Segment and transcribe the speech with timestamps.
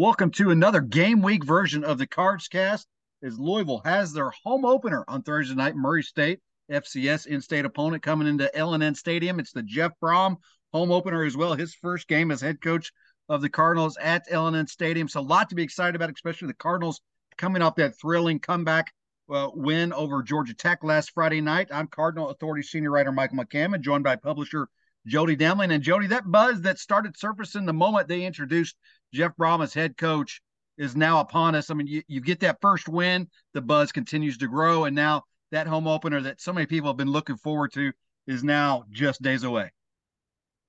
[0.00, 2.86] Welcome to another game week version of the Cards Cast.
[3.22, 6.40] As Louisville has their home opener on Thursday night, Murray State
[6.72, 9.38] FCS in-state opponent coming into L&N Stadium.
[9.38, 10.36] It's the Jeff Brohm
[10.72, 11.52] home opener as well.
[11.52, 12.90] His first game as head coach
[13.28, 15.06] of the Cardinals at L&N Stadium.
[15.06, 17.02] So a lot to be excited about, especially the Cardinals
[17.36, 18.94] coming off that thrilling comeback
[19.30, 21.68] uh, win over Georgia Tech last Friday night.
[21.70, 24.66] I'm Cardinal Authority senior writer Michael McCammon, joined by publisher
[25.06, 25.74] Jody Demling.
[25.74, 28.76] And Jody, that buzz that started surfacing the moment they introduced
[29.12, 30.40] Jeff Brohm as head coach
[30.78, 31.70] is now upon us.
[31.70, 35.24] I mean, you, you get that first win, the buzz continues to grow, and now
[35.52, 37.92] that home opener that so many people have been looking forward to
[38.26, 39.70] is now just days away.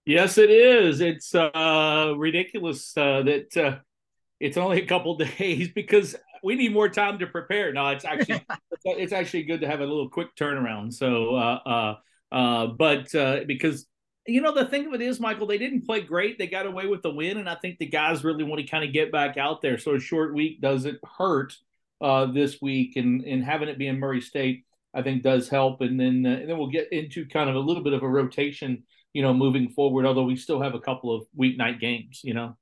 [0.05, 0.99] Yes, it is.
[0.99, 3.77] It's uh, ridiculous uh, that uh,
[4.39, 7.71] it's only a couple days because we need more time to prepare.
[7.71, 8.45] No, it's actually
[8.85, 10.93] it's actually good to have a little quick turnaround.
[10.93, 11.95] So, uh, uh,
[12.33, 13.85] uh, but uh, because
[14.27, 16.37] you know the thing of it is, Michael, they didn't play great.
[16.37, 18.83] They got away with the win, and I think the guys really want to kind
[18.83, 19.77] of get back out there.
[19.77, 21.57] So a short week doesn't hurt
[22.01, 25.81] uh, this week, and and having it be in Murray State, I think does help.
[25.81, 28.07] And then uh, and then we'll get into kind of a little bit of a
[28.07, 28.83] rotation,
[29.13, 30.05] you know, moving forward.
[30.05, 32.55] Although we still have a couple of weeknight games, you know.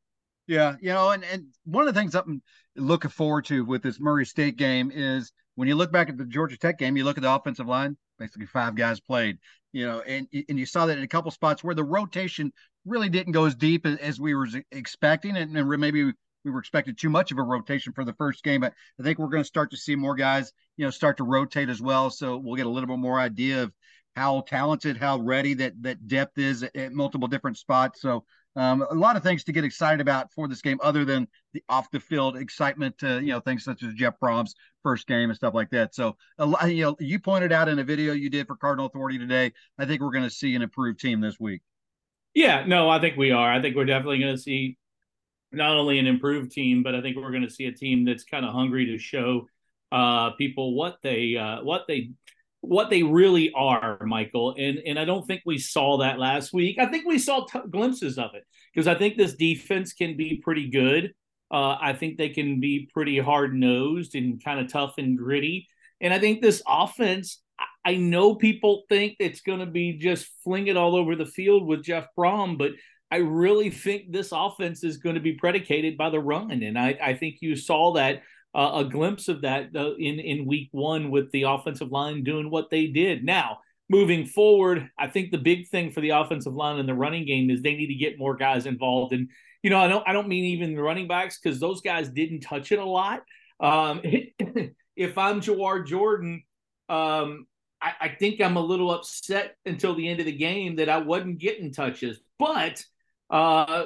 [0.48, 2.42] Yeah, you know, and and one of the things I'm
[2.76, 6.26] looking forward to with this Murray State game is when you look back at the
[6.26, 7.98] Georgia Tech game, you look at the offensive line.
[8.20, 9.38] Basically, five guys played.
[9.72, 12.52] You know, and and you saw that in a couple spots where the rotation
[12.86, 16.04] really didn't go as deep as we were expecting, and, and maybe
[16.46, 18.62] we were expecting too much of a rotation for the first game.
[18.62, 21.24] But I think we're going to start to see more guys, you know, start to
[21.24, 22.10] rotate as well.
[22.10, 23.74] So we'll get a little bit more idea of
[24.16, 28.02] how talented, how ready that that depth is at, at multiple different spots.
[28.02, 28.26] So
[28.56, 31.64] um, a lot of things to get excited about for this game, other than the
[31.70, 32.98] off the field excitement.
[33.00, 35.94] To, you know, things such as Jeff Brohm's first game and stuff like that.
[35.96, 38.88] So, a lot, you know, you pointed out in a video you did for Cardinal
[38.88, 39.54] Authority today.
[39.78, 41.62] I think we're going to see an improved team this week.
[42.34, 43.52] Yeah, no, I think we are.
[43.52, 44.78] I think we're definitely going to see
[45.52, 48.24] not only an improved team, but I think we're going to see a team that's
[48.24, 49.48] kind of hungry to show
[49.92, 52.12] uh, people what they uh, what they
[52.62, 54.56] what they really are, Michael.
[54.58, 56.78] And and I don't think we saw that last week.
[56.80, 58.44] I think we saw t- glimpses of it
[58.74, 61.14] because I think this defense can be pretty good.
[61.52, 65.68] Uh, I think they can be pretty hard nosed and kind of tough and gritty.
[66.00, 67.42] And I think this offense,
[67.84, 71.66] I, know people think it's going to be just fling it all over the field
[71.66, 72.72] with Jeff Brohm, but
[73.12, 76.52] I really think this offense is going to be predicated by the run.
[76.52, 78.22] And I, I think you saw that
[78.56, 82.50] uh, a glimpse of that uh, in in week one with the offensive line doing
[82.50, 83.24] what they did.
[83.24, 87.26] Now, moving forward, I think the big thing for the offensive line and the running
[87.26, 89.14] game is they need to get more guys involved.
[89.14, 89.30] And
[89.62, 92.42] you know, I don't I don't mean even the running backs because those guys didn't
[92.42, 93.22] touch it a lot.
[93.60, 94.02] Um,
[94.96, 96.44] if I'm Jawhar Jordan,
[96.88, 97.46] um,
[97.82, 100.98] I, I think I'm a little upset until the end of the game that I
[100.98, 102.84] wasn't getting touches, but.
[103.32, 103.84] Uh,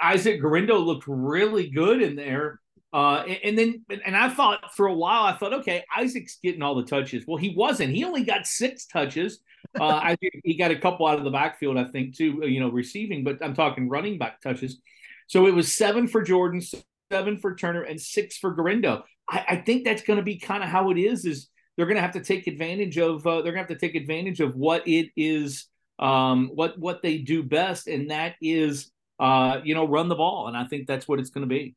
[0.00, 2.60] Isaac Guerendo looked really good in there.
[2.94, 6.76] Uh, and, then, and I thought for a while, I thought, okay, Isaac's getting all
[6.76, 7.24] the touches.
[7.26, 7.92] Well, he wasn't.
[7.92, 9.40] He only got six touches.
[9.80, 12.60] Uh, I he got a couple out of the backfield, I think, too, uh, you
[12.60, 14.80] know, receiving, but I'm talking running back touches.
[15.26, 16.62] So it was seven for Jordan,
[17.10, 19.02] seven for Turner, and six for Guerendo.
[19.28, 21.96] I, I think that's going to be kind of how it is, is they're going
[21.96, 24.54] to have to take advantage of, uh, they're going to have to take advantage of
[24.54, 25.66] what it is,
[25.98, 27.88] um, what, what they do best.
[27.88, 30.46] And that is, uh, you know, run the ball.
[30.46, 31.74] And I think that's what it's going to be.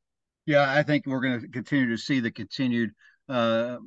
[0.48, 2.92] Yeah, I think we're going to continue to see the continued
[3.28, 3.78] uh,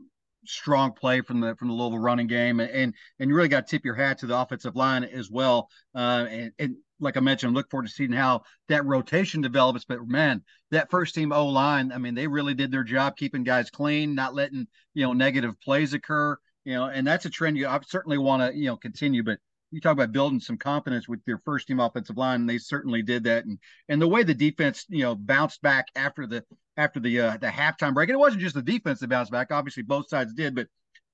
[0.44, 3.70] strong play from the from the Louisville running game, and and you really got to
[3.70, 5.70] tip your hat to the offensive line as well.
[5.94, 9.86] Uh, and, and like I mentioned, look forward to seeing how that rotation develops.
[9.86, 13.42] But man, that first team O line, I mean, they really did their job keeping
[13.42, 16.36] guys clean, not letting you know negative plays occur.
[16.64, 19.22] You know, and that's a trend you I certainly want to you know continue.
[19.22, 19.38] But
[19.70, 23.02] you talk about building some confidence with your first team offensive line, and they certainly
[23.02, 23.44] did that.
[23.44, 23.58] And
[23.88, 26.44] and the way the defense, you know, bounced back after the
[26.76, 29.50] after the uh, the halftime break, and it wasn't just the defense that bounced back.
[29.50, 30.66] Obviously, both sides did, but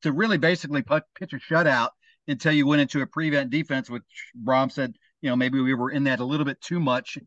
[0.03, 1.91] to really basically put, pitch a shutout
[2.29, 4.03] until you went into a prevent defense, which
[4.45, 7.19] Brohm said, you know, maybe we were in that a little bit too much,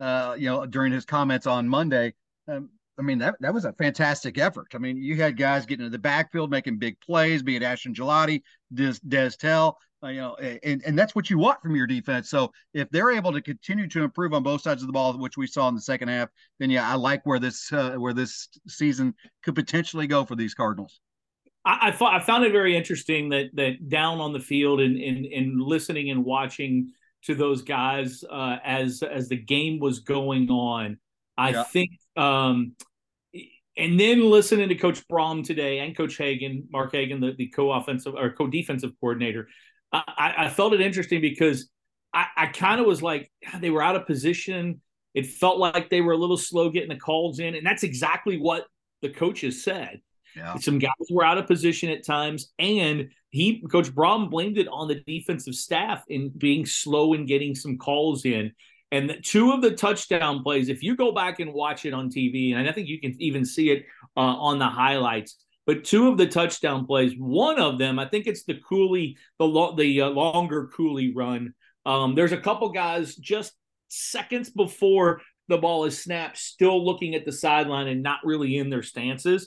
[0.00, 2.14] uh, you know, during his comments on Monday.
[2.46, 4.68] Um, I mean, that, that was a fantastic effort.
[4.74, 7.94] I mean, you had guys getting into the backfield, making big plays, be it Ashton
[7.94, 8.42] Gillotte,
[8.74, 12.30] Des, Des Tell, you know, and, and that's what you want from your defense.
[12.30, 15.36] So if they're able to continue to improve on both sides of the ball, which
[15.36, 16.28] we saw in the second half,
[16.58, 20.54] then yeah, I like where this uh, where this season could potentially go for these
[20.54, 21.00] Cardinals.
[21.64, 24.96] I, I, thought I found it very interesting that that down on the field and
[24.96, 26.92] and, and listening and watching
[27.24, 30.98] to those guys uh, as as the game was going on.
[31.36, 31.62] I yeah.
[31.64, 32.74] think um,
[33.78, 38.14] and then listening to Coach Brohm today and Coach Hagen, Mark Hagen, the, the co-offensive
[38.16, 39.48] or co-defensive coordinator,
[39.92, 41.70] I, I felt it interesting because
[42.12, 43.30] I, I kind of was like
[43.60, 44.80] they were out of position.
[45.14, 48.38] It felt like they were a little slow getting the calls in, and that's exactly
[48.38, 48.66] what
[49.02, 50.00] the coaches said.
[50.36, 50.56] Yeah.
[50.58, 54.88] Some guys were out of position at times, and he, Coach Brohm, blamed it on
[54.88, 58.52] the defensive staff in being slow in getting some calls in.
[58.90, 62.10] And the, two of the touchdown plays, if you go back and watch it on
[62.10, 63.84] TV, and I think you can even see it
[64.16, 65.36] uh, on the highlights,
[65.68, 69.44] but two of the touchdown plays, one of them, I think it's the Cooley, the
[69.44, 71.52] lo- the uh, longer Cooley run.
[71.84, 73.52] Um, there's a couple guys just
[73.88, 78.70] seconds before the ball is snapped, still looking at the sideline and not really in
[78.70, 79.46] their stances.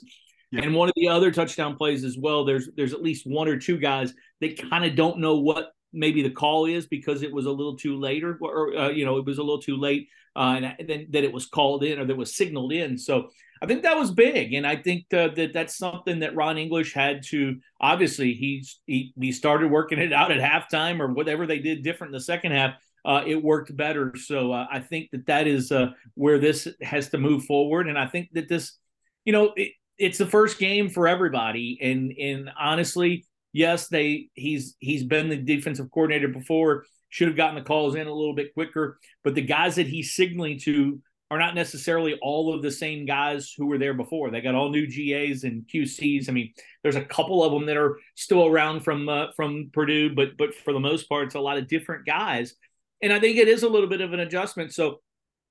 [0.52, 0.62] Yeah.
[0.62, 3.56] And one of the other touchdown plays as well, there's there's at least one or
[3.56, 7.46] two guys that kind of don't know what maybe the call is because it was
[7.46, 10.08] a little too late or, or uh, you know it was a little too late
[10.36, 13.28] uh, and then that it was called in or that was signaled in so
[13.62, 16.92] i think that was big and i think uh, that that's something that ron english
[16.92, 21.58] had to obviously he's he, he started working it out at halftime or whatever they
[21.58, 22.74] did different in the second half
[23.04, 27.08] uh, it worked better so uh, i think that that is uh, where this has
[27.08, 28.76] to move forward and i think that this
[29.24, 34.76] you know it, it's the first game for everybody and and honestly yes, they he's
[34.78, 38.54] he's been the defensive coordinator before, should have gotten the calls in a little bit
[38.54, 38.98] quicker.
[39.22, 41.00] But the guys that he's signaling to
[41.32, 44.30] are not necessarily all of the same guys who were there before.
[44.30, 46.28] They got all new GAs and QCs.
[46.28, 46.52] I mean,
[46.82, 50.54] there's a couple of them that are still around from uh, from Purdue, but but
[50.54, 52.54] for the most part, it's a lot of different guys.
[53.00, 54.74] And I think it is a little bit of an adjustment.
[54.74, 55.00] So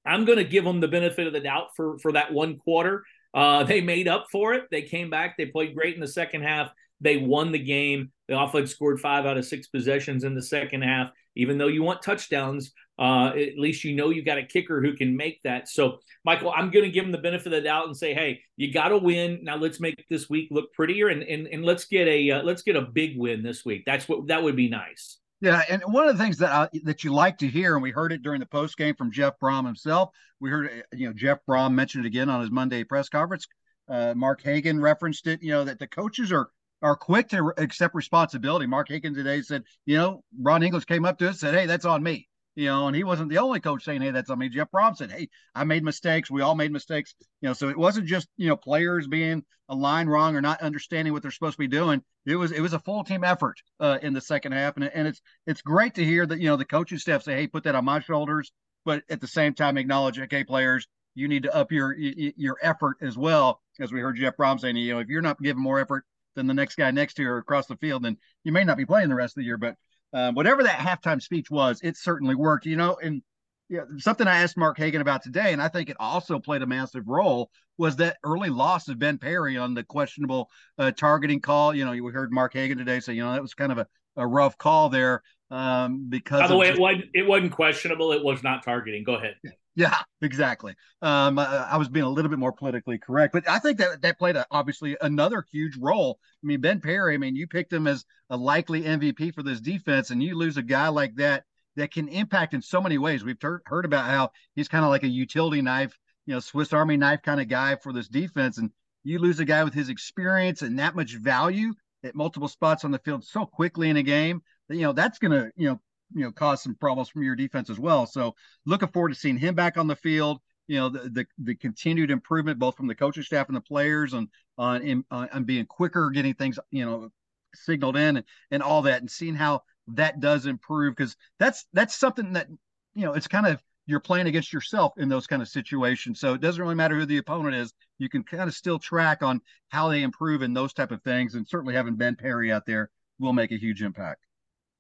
[0.06, 3.04] I'm going to give them the benefit of the doubt for for that one quarter.
[3.34, 4.66] Uh, they made up for it.
[4.70, 5.36] They came back.
[5.36, 6.70] They played great in the second half.
[7.00, 8.12] They won the game.
[8.28, 11.10] The offense scored five out of six possessions in the second half.
[11.36, 14.94] Even though you want touchdowns, uh, at least you know you got a kicker who
[14.94, 15.68] can make that.
[15.68, 18.42] So, Michael, I'm going to give him the benefit of the doubt and say, hey,
[18.58, 19.40] you got to win.
[19.44, 22.62] Now let's make this week look prettier and and, and let's get a uh, let's
[22.62, 23.84] get a big win this week.
[23.86, 25.18] That's what that would be nice.
[25.42, 28.12] Yeah, and one of the things that that you like to hear, and we heard
[28.12, 30.12] it during the post game from Jeff Brohm himself.
[30.40, 33.48] We heard, you know, Jeff Brohm mentioned it again on his Monday press conference.
[33.90, 35.42] Uh, Mark Hagen referenced it.
[35.42, 36.50] You know that the coaches are
[36.82, 38.66] are quick to accept responsibility.
[38.66, 41.66] Mark Hagen today said, you know, Ron English came up to us and said, hey,
[41.66, 42.28] that's on me.
[42.56, 44.96] You know, and he wasn't the only coach saying, "Hey, that's on me." Jeff Brohm
[44.96, 46.30] said, "Hey, I made mistakes.
[46.30, 50.12] We all made mistakes." You know, so it wasn't just you know players being aligned
[50.12, 52.04] wrong or not understanding what they're supposed to be doing.
[52.26, 55.08] It was it was a full team effort uh, in the second half, and and
[55.08, 57.76] it's it's great to hear that you know the coaching staff say, "Hey, put that
[57.76, 58.52] on my shoulders,"
[58.84, 62.98] but at the same time acknowledge, "Okay, players, you need to up your your effort
[63.00, 65.80] as well." As we heard Jeff Brohm saying, you know, if you're not giving more
[65.80, 66.04] effort
[66.36, 68.78] than the next guy next to you or across the field, then you may not
[68.78, 69.58] be playing the rest of the year.
[69.58, 69.76] But
[70.14, 72.66] uh, whatever that halftime speech was, it certainly worked.
[72.66, 73.22] You know, and
[73.70, 76.68] yeah, something I asked Mark Hagen about today, and I think it also played a
[76.68, 81.74] massive role, was that early loss of Ben Perry on the questionable uh, targeting call.
[81.74, 83.88] You know, we heard Mark Hagen today say, you know, that was kind of a,
[84.22, 86.42] a rough call there um, because.
[86.42, 88.12] By the way, just, it wasn't it wasn't questionable.
[88.14, 89.04] It was not targeting.
[89.04, 89.36] Go ahead.
[89.74, 90.76] Yeah, exactly.
[91.02, 94.02] Um, I, I, was being a little bit more politically correct, but I think that
[94.02, 96.20] that played a, obviously another huge role.
[96.44, 97.14] I mean, Ben Perry.
[97.14, 100.58] I mean, you picked him as a likely MVP for this defense, and you lose
[100.58, 101.46] a guy like that
[101.78, 103.24] that can impact in so many ways.
[103.24, 106.74] We've ter- heard about how he's kind of like a utility knife, you know, Swiss
[106.74, 108.72] Army knife kind of guy for this defense, and
[109.06, 111.74] you lose a guy with his experience and that much value
[112.04, 114.42] at multiple spots on the field so quickly in a game.
[114.68, 115.80] That, you know, that's going to you know
[116.14, 118.06] you know cause some problems from your defense as well.
[118.06, 120.40] So looking forward to seeing him back on the field.
[120.68, 124.14] You know the the, the continued improvement both from the coaching staff and the players
[124.14, 127.10] on on on being quicker, getting things you know
[127.54, 131.96] signaled in and, and all that, and seeing how that does improve because that's that's
[131.96, 132.48] something that
[132.94, 136.20] you know it's kind of you're playing against yourself in those kind of situations.
[136.20, 137.74] So it doesn't really matter who the opponent is.
[138.02, 141.36] You can kind of still track on how they improve and those type of things.
[141.36, 142.90] And certainly having Ben Perry out there
[143.20, 144.26] will make a huge impact.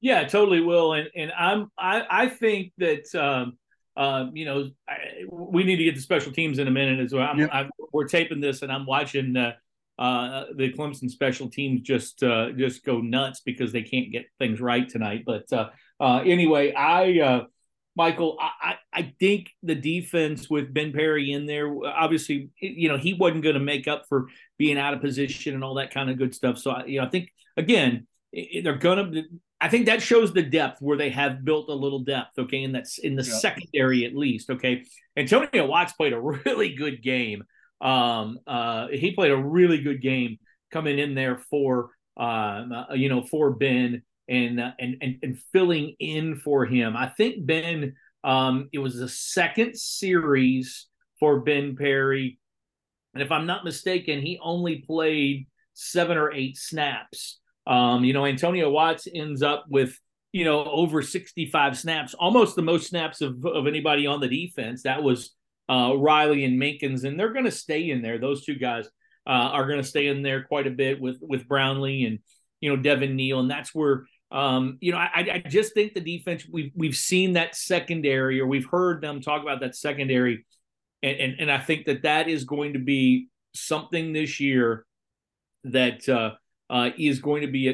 [0.02, 0.94] Yeah, totally will.
[0.94, 3.58] And and I'm I I think that um,
[3.96, 4.96] uh, you know I,
[5.30, 7.28] we need to get the special teams in a minute as well.
[7.28, 7.50] I'm, yep.
[7.54, 9.54] I'm, we're taping this and I'm watching uh,
[10.00, 14.60] uh, the Clemson special teams just uh, just go nuts because they can't get things
[14.60, 15.24] right tonight.
[15.24, 17.44] But uh, uh, anyway, I uh,
[17.96, 23.14] Michael, I, I think the defense with Ben Perry in there, obviously, you know, he
[23.14, 26.18] wasn't going to make up for being out of position and all that kind of
[26.18, 26.58] good stuff.
[26.58, 28.08] So, I, you know, I think again,
[28.64, 29.24] they're going to.
[29.60, 32.40] I think that shows the depth where they have built a little depth.
[32.40, 33.34] Okay, and that's in the yeah.
[33.34, 34.50] secondary at least.
[34.50, 34.86] Okay,
[35.18, 37.44] Antonio Watts played a really good game.
[37.82, 40.38] Um, uh, he played a really good game
[40.72, 45.40] coming in there for, um, uh, you know, for Ben and, uh, and and and
[45.52, 46.96] filling in for him.
[46.96, 47.96] I think Ben.
[48.24, 50.88] Um, it was the second series
[51.20, 52.40] for Ben Perry,
[53.14, 57.40] and if I'm not mistaken, he only played seven or eight snaps.
[57.68, 59.98] Um, you know, Antonio Watts ends up with
[60.32, 64.84] you know over 65 snaps, almost the most snaps of of anybody on the defense.
[64.84, 65.34] That was
[65.70, 68.18] uh, Riley and Minkins, and they're going to stay in there.
[68.18, 68.88] Those two guys
[69.28, 72.20] uh, are going to stay in there quite a bit with with Brownlee and
[72.62, 76.02] you know Devin Neal, and that's where um, you know I, I just think the
[76.02, 80.46] defense we've we've seen that secondary or we've heard them talk about that secondary,
[81.04, 84.86] and and, and I think that that is going to be something this year
[85.66, 86.08] that.
[86.08, 86.36] Uh,
[86.70, 87.74] uh, is going to be a,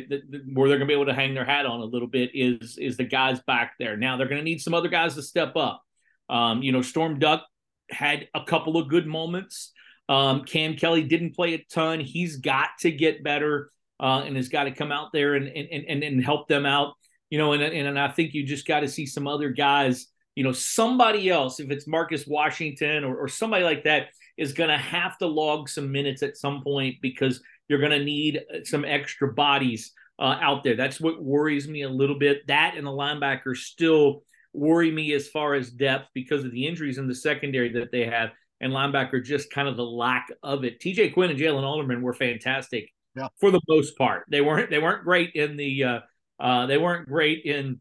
[0.54, 2.80] where they're going to be able to hang their hat on a little bit is
[2.80, 3.96] is the guys back there.
[3.96, 5.84] Now they're going to need some other guys to step up.
[6.30, 7.46] Um, you know, Storm Duck
[7.92, 9.72] had a couple of good moments.
[10.10, 12.00] Um, Cam Kelly didn't play a ton.
[12.00, 15.86] He's got to get better uh, and has got to come out there and and
[15.88, 16.94] and, and help them out.
[17.30, 20.08] You know, and, and I think you just got to see some other guys.
[20.36, 24.70] You know, somebody else, if it's Marcus Washington or, or somebody like that, is going
[24.70, 28.86] to have to log some minutes at some point because you're going to need some
[28.86, 30.76] extra bodies uh, out there.
[30.76, 32.46] That's what worries me a little bit.
[32.48, 34.24] That and the linebackers still
[34.54, 38.06] worry me as far as depth because of the injuries in the secondary that they
[38.06, 40.80] have and linebacker just kind of the lack of it.
[40.80, 43.28] TJ Quinn and Jalen Alderman were fantastic yeah.
[43.40, 44.24] for the most part.
[44.30, 46.00] They weren't they weren't great in the uh,
[46.40, 47.80] uh, they weren't great in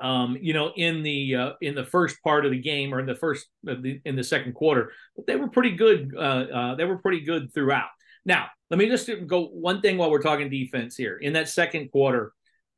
[0.00, 3.06] um, you know in the uh, in the first part of the game or in
[3.06, 6.14] the first the, in the second quarter, but they were pretty good.
[6.16, 7.88] Uh, uh, they were pretty good throughout.
[8.24, 11.16] Now let me just go one thing while we're talking defense here.
[11.16, 12.32] In that second quarter,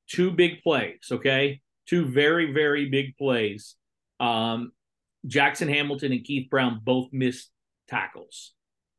[0.08, 1.08] two big plays.
[1.10, 3.76] Okay, two very, very big plays.
[4.20, 4.72] Um,
[5.26, 7.50] Jackson Hamilton and Keith Brown both missed
[7.88, 8.52] tackles.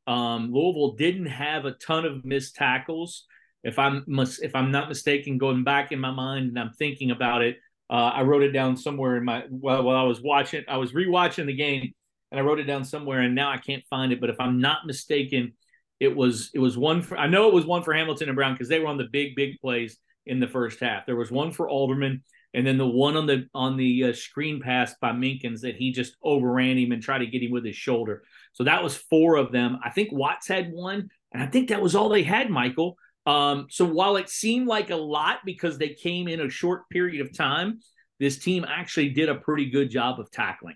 [0.08, 3.26] Um, Louisville didn't have a ton of missed tackles.
[3.64, 4.06] If I'm
[4.42, 7.58] if I'm not mistaken, going back in my mind and I'm thinking about it,
[7.90, 10.64] uh, I wrote it down somewhere in my while, while I was watching.
[10.68, 11.94] I was rewatching the game
[12.32, 14.22] and I wrote it down somewhere, and now I can't find it.
[14.22, 15.54] But if I'm not mistaken,
[16.00, 18.54] it was it was one for I know it was one for Hamilton and Brown
[18.54, 21.06] because they were on the big big plays in the first half.
[21.06, 22.24] There was one for Alderman
[22.54, 25.92] and then the one on the on the uh, screen pass by Minkins that he
[25.92, 28.24] just overran him and tried to get him with his shoulder.
[28.58, 29.78] So that was four of them.
[29.86, 32.98] I think Watts had one, and I think that was all they had, Michael.
[33.28, 37.22] Um, so while it seemed like a lot because they came in a short period
[37.22, 37.82] of time,
[38.20, 40.76] this team actually did a pretty good job of tackling.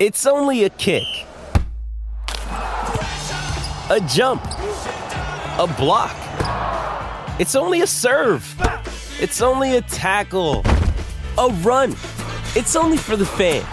[0.00, 1.04] It's only a kick,
[2.46, 6.16] a jump, a block.
[7.38, 8.42] It's only a serve.
[9.20, 10.62] It's only a tackle,
[11.36, 11.90] a run.
[12.56, 13.66] It's only for the fans.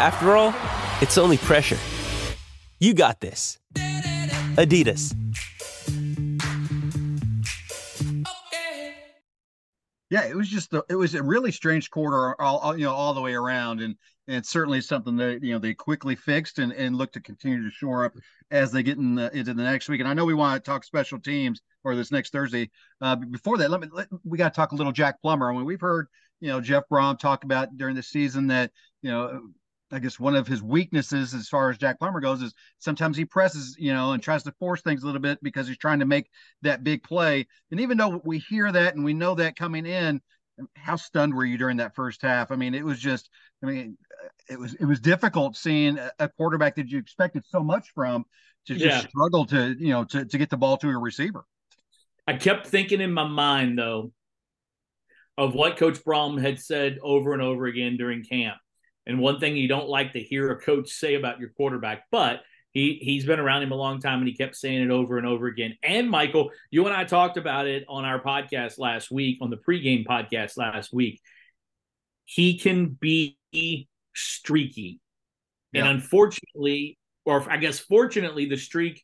[0.00, 0.52] After all,
[1.00, 1.78] it's only pressure.
[2.80, 3.60] You got this.
[4.56, 5.14] Adidas.
[10.10, 13.14] Yeah, it was just it was a really strange quarter, all, all you know, all
[13.14, 13.94] the way around, and
[14.32, 17.70] it's certainly something that you know they quickly fixed and, and look to continue to
[17.70, 18.14] shore up
[18.50, 20.00] as they get in the, into the next week.
[20.00, 22.70] And I know we want to talk special teams or this next Thursday.
[23.00, 25.50] Uh, before that, let me let, we got to talk a little Jack Plummer.
[25.50, 26.08] I mean, we've heard
[26.40, 28.70] you know Jeff Brohm talk about during the season that
[29.02, 29.40] you know
[29.92, 33.24] I guess one of his weaknesses as far as Jack Plummer goes is sometimes he
[33.24, 36.06] presses, you know, and tries to force things a little bit because he's trying to
[36.06, 36.30] make
[36.62, 37.46] that big play.
[37.70, 40.20] And even though we hear that and we know that coming in,
[40.76, 42.52] how stunned were you during that first half?
[42.52, 43.30] I mean, it was just,
[43.62, 43.96] I mean,
[44.48, 48.24] it was it was difficult seeing a quarterback that you expected so much from
[48.66, 49.08] to just yeah.
[49.08, 51.44] struggle to, you know, to to get the ball to a receiver.
[52.26, 54.12] I kept thinking in my mind though
[55.38, 58.58] of what Coach Brohm had said over and over again during camp.
[59.06, 62.42] And one thing you don't like to hear a coach say about your quarterback, but
[62.72, 65.26] he he's been around him a long time and he kept saying it over and
[65.26, 65.76] over again.
[65.82, 69.56] And Michael, you and I talked about it on our podcast last week, on the
[69.56, 71.20] pregame podcast last week.
[72.26, 73.36] He can be
[74.14, 75.00] streaky.
[75.72, 75.82] Yeah.
[75.82, 79.02] And unfortunately, or I guess fortunately, the streak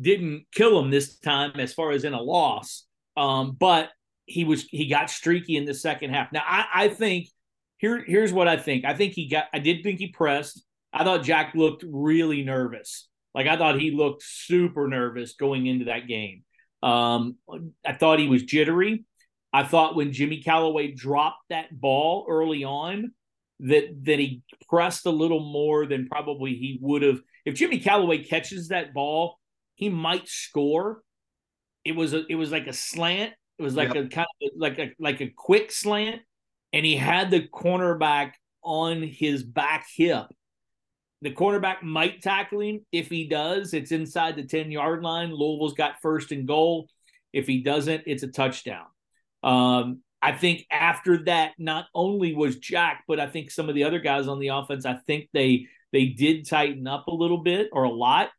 [0.00, 2.84] didn't kill him this time as far as in a loss.
[3.16, 3.90] Um, but
[4.26, 6.32] he was he got streaky in the second half.
[6.32, 7.28] Now I, I think
[7.78, 8.84] here here's what I think.
[8.84, 10.62] I think he got I did think he pressed.
[10.92, 13.08] I thought Jack looked really nervous.
[13.34, 16.44] Like I thought he looked super nervous going into that game.
[16.82, 17.36] Um,
[17.84, 19.04] I thought he was jittery.
[19.52, 23.12] I thought when Jimmy Calloway dropped that ball early on,
[23.60, 27.20] that that he pressed a little more than probably he would have.
[27.44, 29.38] If Jimmy Calloway catches that ball,
[29.74, 31.02] he might score.
[31.84, 33.32] It was a it was like a slant.
[33.58, 34.06] It was like yep.
[34.06, 36.22] a kind of like a like a quick slant,
[36.72, 40.26] and he had the cornerback on his back hip
[41.22, 42.84] the cornerback might tackle him.
[42.92, 45.30] If he does, it's inside the 10 yard line.
[45.30, 46.88] Louisville's got first and goal.
[47.32, 48.86] If he doesn't, it's a touchdown.
[49.42, 53.84] Um, I think after that, not only was Jack, but I think some of the
[53.84, 57.68] other guys on the offense, I think they they did tighten up a little bit
[57.72, 58.30] or a lot.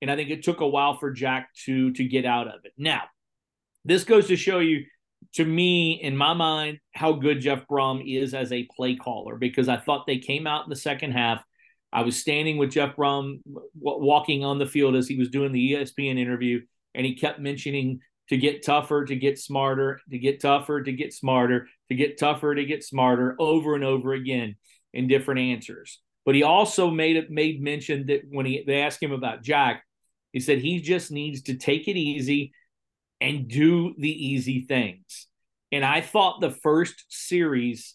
[0.00, 2.72] And I think it took a while for Jack to to get out of it.
[2.76, 3.02] Now,
[3.84, 4.84] this goes to show you,
[5.34, 9.68] to me, in my mind, how good Jeff Brohm is as a play caller, because
[9.68, 11.42] I thought they came out in the second half
[11.92, 15.52] I was standing with Jeff Brohm w- walking on the field as he was doing
[15.52, 16.60] the ESPN interview,
[16.94, 21.12] and he kept mentioning to get tougher, to get smarter, to get tougher, to get
[21.14, 24.56] smarter, to get tougher, to get smarter over and over again
[24.92, 26.00] in different answers.
[26.26, 29.84] But he also made made mention that when he they asked him about Jack,
[30.32, 32.52] he said he just needs to take it easy
[33.20, 35.26] and do the easy things.
[35.72, 37.94] And I thought the first series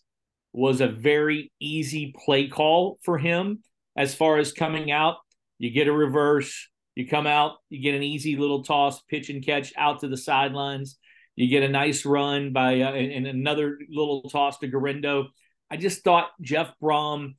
[0.51, 3.63] was a very easy play call for him
[3.95, 5.17] as far as coming out.
[5.57, 9.45] You get a reverse, you come out, you get an easy little toss, pitch and
[9.45, 10.97] catch out to the sidelines.
[11.35, 15.29] You get a nice run by uh, and another little toss to Guerendo.
[15.71, 17.33] I just thought Jeff Brohm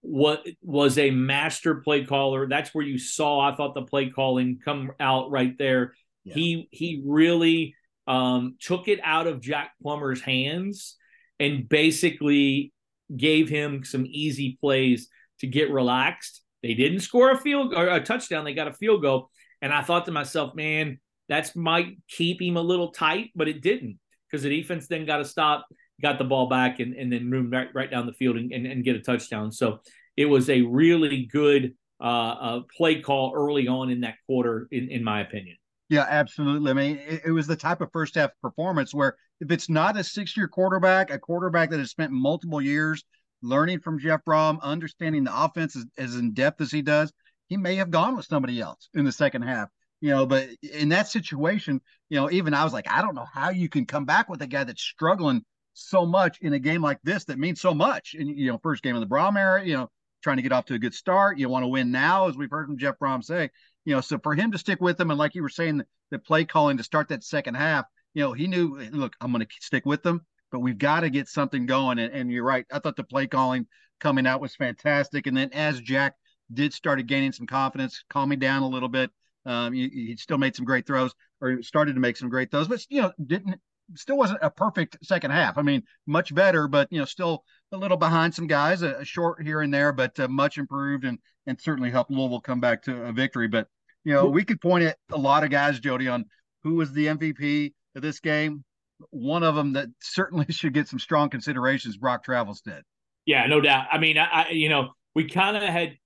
[0.00, 2.48] what was a master play caller.
[2.48, 5.94] That's where you saw I thought the play calling come out right there.
[6.24, 6.34] Yeah.
[6.34, 7.74] He he really
[8.06, 10.96] um, took it out of Jack Plummer's hands
[11.38, 12.72] and basically
[13.14, 15.08] gave him some easy plays
[15.40, 16.42] to get relaxed.
[16.62, 18.44] They didn't score a field or a touchdown.
[18.44, 19.30] They got a field goal.
[19.62, 23.60] And I thought to myself, man, that's might keep him a little tight, but it
[23.60, 25.66] didn't because the defense then got to stop,
[26.00, 28.66] got the ball back, and, and then room right, right down the field and, and,
[28.66, 29.52] and get a touchdown.
[29.52, 29.80] So
[30.16, 34.88] it was a really good uh, uh, play call early on in that quarter, in,
[34.90, 35.56] in my opinion.
[35.88, 36.70] Yeah, absolutely.
[36.70, 39.96] I mean, it, it, was the type of first half performance where if it's not
[39.96, 43.04] a six year quarterback, a quarterback that has spent multiple years
[43.42, 47.12] learning from Jeff Brohm, understanding the offense as, as in depth as he does,
[47.48, 49.68] he may have gone with somebody else in the second half.
[50.00, 53.26] You know, but in that situation, you know, even I was like, I don't know
[53.32, 56.82] how you can come back with a guy that's struggling so much in a game
[56.82, 58.14] like this that means so much.
[58.14, 59.90] And you know, first game of the Brohm era, you know,
[60.22, 61.38] trying to get off to a good start.
[61.38, 63.50] You want to win now, as we've heard from Jeff Brohm say.
[63.84, 65.86] You know, so for him to stick with them, and like you were saying, the,
[66.10, 69.44] the play calling to start that second half, you know, he knew, look, I'm going
[69.44, 71.98] to stick with them but we've got to get something going.
[71.98, 72.66] And, and, you're right.
[72.72, 73.66] I thought the play calling
[74.00, 75.26] coming out was fantastic.
[75.26, 76.14] And then as Jack
[76.52, 79.10] did started gaining some confidence, calming down a little bit,
[79.46, 82.68] um, he, he, still made some great throws or started to make some great throws,
[82.68, 83.60] but you know, didn't
[83.94, 85.56] still wasn't a perfect second half.
[85.56, 89.04] I mean, much better, but you know, still a little behind some guys, a, a
[89.04, 92.82] short here and there, but uh, much improved and and certainly helped Louisville come back
[92.82, 93.48] to a victory.
[93.48, 93.68] But
[94.04, 96.26] you know, we could point at a lot of guys, Jody, on
[96.62, 98.64] who was the MVP of this game
[99.10, 101.96] one of them that certainly should get some strong considerations.
[101.96, 102.82] Brock Travelstead.
[103.26, 103.86] Yeah, no doubt.
[103.92, 105.96] I mean, I, I you know we kind of had.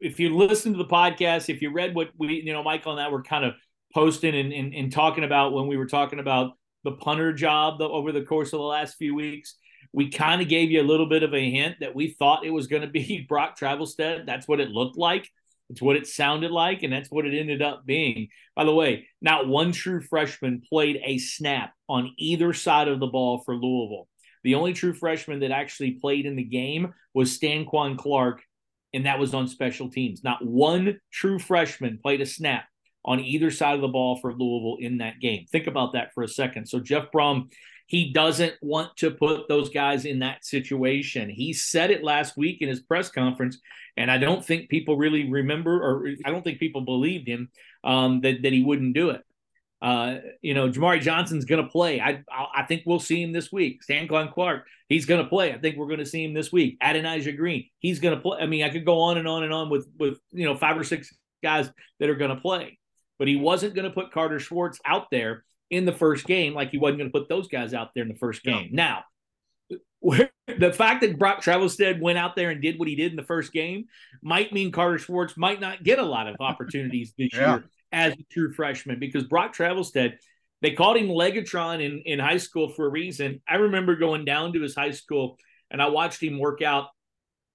[0.00, 3.00] if you listen to the podcast, if you read what we, you know, Michael and
[3.00, 3.54] I were kind of
[3.94, 6.52] posting and, and, and talking about when we were talking about
[6.84, 9.56] the punter job the, over the course of the last few weeks,
[9.92, 12.50] we kind of gave you a little bit of a hint that we thought it
[12.50, 14.26] was going to be Brock Travelstead.
[14.26, 15.28] That's what it looked like.
[15.70, 18.28] It's what it sounded like, and that's what it ended up being.
[18.56, 23.06] By the way, not one true freshman played a snap on either side of the
[23.06, 24.08] ball for Louisville.
[24.44, 28.42] The only true freshman that actually played in the game was Stanquan Clark,
[28.94, 30.24] and that was on special teams.
[30.24, 32.64] Not one true freshman played a snap
[33.04, 35.46] on either side of the ball for Louisville in that game.
[35.50, 36.66] Think about that for a second.
[36.66, 37.50] So Jeff Brohm
[37.88, 41.30] he doesn't want to put those guys in that situation.
[41.30, 43.58] He said it last week in his press conference,
[43.96, 47.48] and I don't think people really remember, or I don't think people believed him
[47.82, 49.22] um, that that he wouldn't do it.
[49.80, 51.98] Uh, you know, Jamari Johnson's going to play.
[51.98, 53.80] I, I think we'll see him this week.
[53.88, 55.54] Stanquan Clark, he's going to play.
[55.54, 56.76] I think we're going to see him this week.
[56.82, 58.38] Adonijah Green, he's going to play.
[58.38, 60.76] I mean, I could go on and on and on with with you know five
[60.76, 61.70] or six guys
[62.00, 62.78] that are going to play,
[63.18, 66.70] but he wasn't going to put Carter Schwartz out there in the first game like
[66.70, 68.70] he wasn't going to put those guys out there in the first game.
[68.72, 69.04] Now,
[70.02, 73.22] the fact that Brock Travelstead went out there and did what he did in the
[73.22, 73.86] first game
[74.22, 77.56] might mean Carter Schwartz might not get a lot of opportunities this yeah.
[77.56, 80.14] year as a true freshman because Brock Travelstead,
[80.62, 83.40] they called him Legatron in, in high school for a reason.
[83.48, 85.36] I remember going down to his high school
[85.70, 86.88] and I watched him work out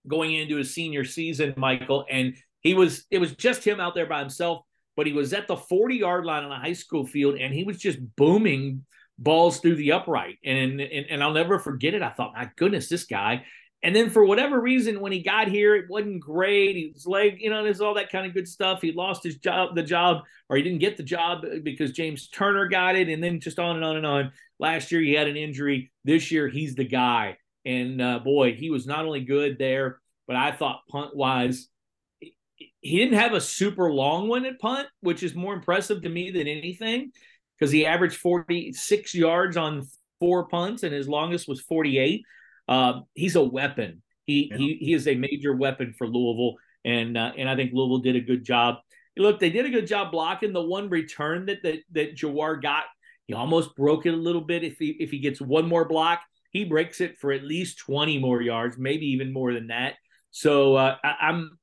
[0.08, 4.06] going into his senior season, Michael, and he was it was just him out there
[4.06, 7.36] by himself, but he was at the 40 yard line on a high school field
[7.36, 8.86] and he was just booming
[9.18, 10.38] balls through the upright.
[10.44, 12.02] And, and and I'll never forget it.
[12.02, 13.44] I thought, my goodness, this guy
[13.84, 16.78] and then for whatever reason, when he got here, it wasn't great.
[16.78, 18.82] He was leg, you know, there's all that kind of good stuff.
[18.82, 22.70] He lost his job, the job, or he didn't get the job because James Turner
[22.70, 24.32] got it, and then just on and on and on.
[24.58, 25.92] Last year he had an injury.
[26.06, 30.38] This year he's the guy, and uh, boy, he was not only good there, but
[30.38, 31.68] I thought punt wise,
[32.84, 36.32] he didn't have a super long one at punt, which is more impressive to me
[36.32, 37.12] than anything,
[37.58, 39.88] because he averaged 46 yards on
[40.20, 42.24] four punts, and his longest was 48.
[42.68, 44.02] Uh, he's a weapon.
[44.26, 44.58] He, yeah.
[44.58, 48.18] he he is a major weapon for Louisville, and uh, and I think Louisville did
[48.18, 48.76] a good job.
[49.18, 52.84] Look, they did a good job blocking the one return that that that Jawhar got.
[53.28, 54.64] He almost broke it a little bit.
[54.64, 56.20] If he if he gets one more block,
[56.52, 59.94] he breaks it for at least twenty more yards, maybe even more than that.
[60.32, 61.58] So uh, I, I'm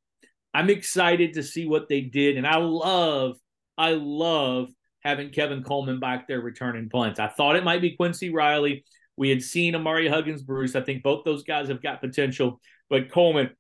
[0.53, 3.37] I'm excited to see what they did, and I love
[3.79, 4.69] I love
[5.01, 7.19] having Kevin Coleman back there returning punts.
[7.19, 8.85] I thought it might be Quincy Riley.
[9.17, 10.77] We had seen Ahmari Huggins Bruce.
[10.77, 13.51] I think both those guys have got potential, but Coleman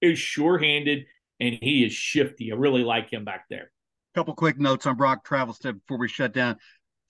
[0.00, 1.06] is sure handed
[1.40, 2.52] and he is shifty.
[2.52, 3.70] I really like him back there.
[4.14, 6.56] Couple quick notes on Brock Travelstead before we shut down.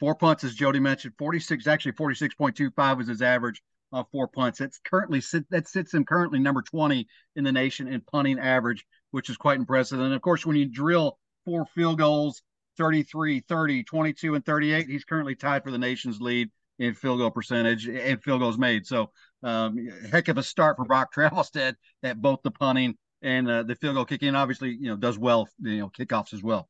[0.01, 4.59] Four punts, as Jody mentioned, 46, actually 46.25 was his average uh, four punts.
[4.59, 9.31] That's currently that sits him currently number 20 in the nation in punting average, which
[9.31, 10.01] is quite impressive.
[10.01, 12.43] And of course, when you drill four field goals,
[12.77, 17.31] 33, 30, 22, and 38, he's currently tied for the nation's lead in field goal
[17.31, 18.87] percentage and field goals made.
[18.87, 19.11] So,
[19.43, 23.75] um, heck of a start for Brock Travelstead at both the punting and uh, the
[23.75, 24.35] field goal kicking.
[24.35, 26.69] Obviously, you know, does well, you know, kickoffs as well.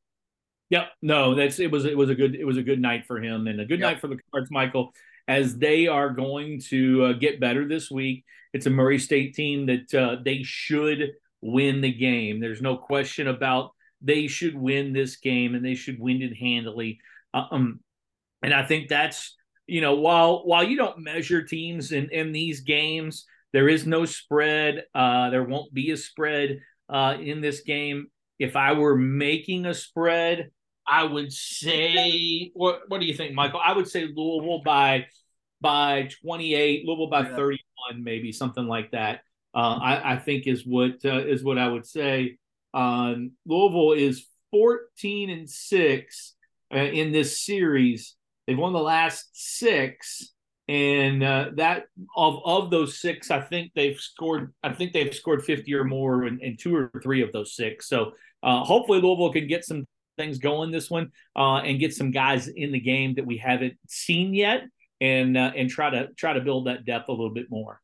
[0.69, 0.89] Yep.
[1.01, 3.47] No, that's it was it was a good it was a good night for him
[3.47, 3.93] and a good yep.
[3.93, 4.93] night for the Cards, Michael,
[5.27, 8.23] as they are going to uh, get better this week.
[8.53, 12.39] It's a Murray State team that uh, they should win the game.
[12.39, 13.71] There's no question about
[14.01, 16.99] they should win this game and they should win it handily.
[17.33, 17.81] Um,
[18.41, 19.35] and I think that's
[19.69, 24.05] you know, while while you don't measure teams in in these games, there is no
[24.05, 24.83] spread.
[24.95, 28.07] Uh, there won't be a spread uh, in this game.
[28.39, 30.49] If I were making a spread,
[30.87, 33.61] I would say what what do you think, Michael?
[33.63, 35.05] I would say Louisville by
[35.61, 37.35] by 28, Louisville by yeah.
[37.35, 39.21] 31, maybe something like that.
[39.53, 42.37] Uh, I, I, think is what uh, is what I would say.
[42.73, 46.35] Um, Louisville is 14 and six
[46.73, 48.15] uh, in this series.
[48.45, 50.33] They've won the last six,
[50.67, 51.85] and uh, that
[52.15, 54.53] of of those six, I think they've scored.
[54.61, 57.87] I think they've scored fifty or more in, in two or three of those six.
[57.87, 58.11] So
[58.43, 59.85] uh, hopefully Louisville can get some
[60.17, 64.33] things going this one and get some guys in the game that we haven't seen
[64.35, 64.63] yet,
[65.01, 67.81] and and try to try to build that depth a little bit more.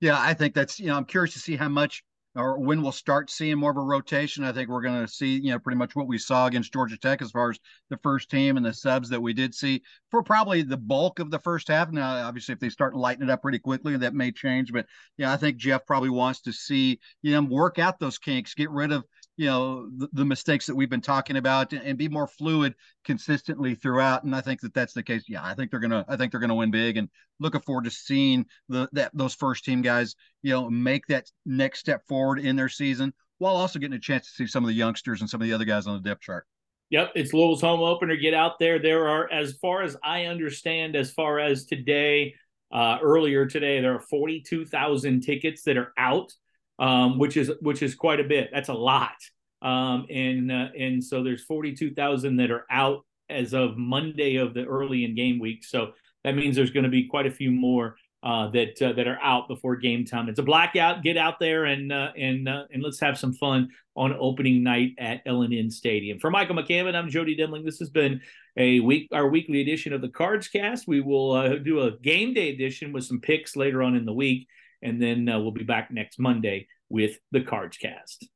[0.00, 2.02] Yeah, I think that's you know I'm curious to see how much
[2.36, 4.44] or when we'll start seeing more of a rotation.
[4.44, 6.96] I think we're going to see, you know, pretty much what we saw against Georgia
[6.96, 7.58] Tech as far as
[7.88, 9.82] the first team and the subs that we did see
[10.12, 11.90] for probably the bulk of the first half.
[11.90, 14.72] Now, obviously, if they start lighting it up pretty quickly, that may change.
[14.72, 14.86] But
[15.18, 18.70] yeah, I think Jeff probably wants to see, you know, work out those kinks, get
[18.70, 19.04] rid of
[19.40, 22.74] you know the, the, mistakes that we've been talking about and be more fluid
[23.06, 26.16] consistently throughout and i think that that's the case yeah i think they're gonna i
[26.16, 29.80] think they're gonna win big and looking forward to seeing the that those first team
[29.80, 34.00] guys you know make that next step forward in their season while also getting a
[34.00, 36.06] chance to see some of the youngsters and some of the other guys on the
[36.06, 36.46] depth chart
[36.90, 38.16] Yep, it's Louisville's home opener.
[38.16, 38.80] Get out there.
[38.80, 42.34] There are, as far as I understand, as far as today,
[42.72, 46.32] uh, earlier today, there are forty-two thousand tickets that are out
[46.80, 48.50] um, which is which is quite a bit.
[48.52, 49.14] That's a lot.
[49.62, 54.64] Um, and uh, and so there's 42,000 that are out as of Monday of the
[54.64, 55.64] early in game week.
[55.64, 55.92] So
[56.24, 59.18] that means there's going to be quite a few more uh, that uh, that are
[59.22, 60.28] out before game time.
[60.28, 61.02] It's a blackout.
[61.02, 64.92] Get out there and uh, and uh, and let's have some fun on opening night
[64.98, 66.18] at L&N Stadium.
[66.18, 67.64] For Michael McCammon, I'm Jody Demling.
[67.64, 68.22] This has been
[68.56, 70.88] a week our weekly edition of the Cards Cast.
[70.88, 74.14] We will uh, do a game day edition with some picks later on in the
[74.14, 74.48] week
[74.82, 78.28] and then uh, we'll be back next Monday with the Cards Cast.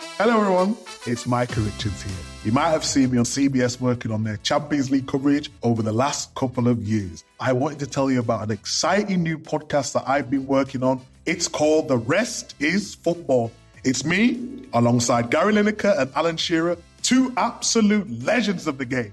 [0.00, 0.76] Hello, everyone.
[1.06, 2.14] It's Micah Richards here.
[2.44, 5.92] You might have seen me on CBS working on their Champions League coverage over the
[5.92, 7.24] last couple of years.
[7.40, 11.00] I wanted to tell you about an exciting new podcast that I've been working on.
[11.26, 13.50] It's called The Rest is Football.
[13.82, 19.12] It's me, alongside Gary Lineker and Alan Shearer, two absolute legends of the game.